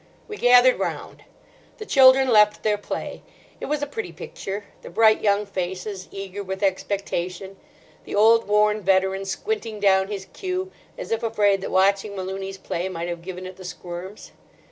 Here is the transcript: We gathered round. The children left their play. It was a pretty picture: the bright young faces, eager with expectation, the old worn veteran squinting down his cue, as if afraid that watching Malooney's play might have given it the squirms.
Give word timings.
We 0.27 0.35
gathered 0.35 0.79
round. 0.79 1.25
The 1.77 1.85
children 1.85 2.27
left 2.29 2.63
their 2.63 2.75
play. 2.79 3.21
It 3.59 3.67
was 3.67 3.83
a 3.83 3.85
pretty 3.85 4.11
picture: 4.11 4.63
the 4.81 4.89
bright 4.89 5.21
young 5.21 5.45
faces, 5.45 6.07
eager 6.09 6.41
with 6.41 6.63
expectation, 6.63 7.55
the 8.03 8.15
old 8.15 8.47
worn 8.47 8.81
veteran 8.81 9.25
squinting 9.25 9.79
down 9.79 10.07
his 10.07 10.25
cue, 10.33 10.71
as 10.97 11.11
if 11.11 11.21
afraid 11.21 11.61
that 11.61 11.69
watching 11.69 12.15
Malooney's 12.15 12.57
play 12.57 12.89
might 12.89 13.09
have 13.09 13.21
given 13.21 13.45
it 13.45 13.57
the 13.57 13.63
squirms. 13.63 14.31